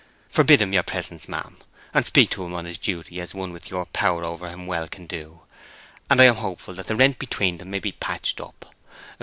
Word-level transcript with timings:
Forbid 0.29 0.63
him 0.63 0.73
your 0.73 0.81
presence, 0.81 1.27
ma'am, 1.29 1.57
and 1.93 2.03
speak 2.03 2.31
to 2.31 2.43
him 2.43 2.55
on 2.55 2.65
his 2.65 2.79
duty 2.79 3.21
as 3.21 3.35
one 3.35 3.53
with 3.53 3.69
your 3.69 3.85
power 3.85 4.23
over 4.23 4.49
him 4.49 4.65
well 4.65 4.87
can 4.87 5.05
do, 5.05 5.41
and 6.09 6.19
I 6.19 6.23
am 6.23 6.37
hopeful 6.37 6.73
that 6.73 6.87
the 6.87 6.95
rent 6.95 7.19
between 7.19 7.59
them 7.59 7.69
may 7.69 7.77
be 7.79 7.91
patched 7.91 8.41
up. 8.41 8.73